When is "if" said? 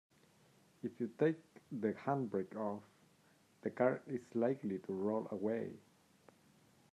0.81-0.99